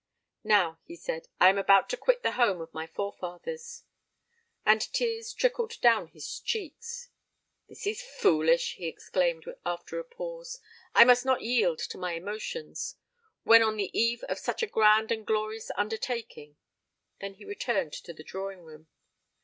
[0.43, 3.83] "Now," he said, "I am about to quit the home of my forefathers."
[4.65, 7.09] And tears trickled down his cheeks.
[7.69, 10.59] "This is foolish!" he exclaimed, after a pause:
[10.95, 12.95] "I must not yield to my emotions,
[13.43, 16.57] when on the eve of such a grand and glorious undertaking."
[17.19, 18.87] He then returned to the drawing room.